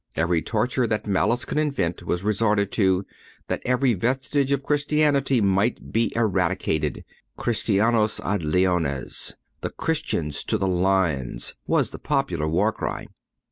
Every 0.15 0.41
torture 0.41 0.87
that 0.87 1.05
malice 1.05 1.45
could 1.45 1.59
invent 1.59 2.01
was 2.01 2.23
resorted 2.23 2.71
to, 2.71 3.05
that 3.49 3.61
every 3.63 3.93
vestige 3.93 4.51
of 4.51 4.63
Christianity 4.63 5.41
might 5.41 5.91
be 5.93 6.11
eradicated. 6.15 7.05
_"__Christianos 7.37 8.19
ad 8.25 8.41
leones,__"__ 8.41 9.35
the 9.61 9.69
Christians 9.69 10.43
to 10.45 10.57
the 10.57 10.65
lions_, 10.67 11.53
was 11.67 11.91
the 11.91 11.99
popular 11.99 12.47
war 12.47 12.71
cry. 12.71 13.09